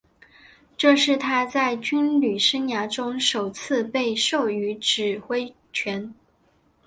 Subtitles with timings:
[0.75, 6.11] 这是他在军旅生涯中首次被授予指挥权。